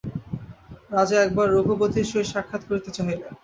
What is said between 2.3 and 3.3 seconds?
সাক্ষাৎ করিতে চাহিলেন।